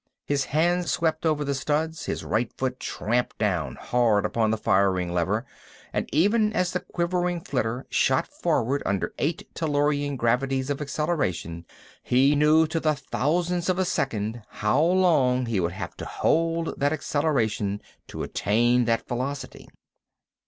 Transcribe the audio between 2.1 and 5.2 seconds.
right foot tramped down, hard, upon the firing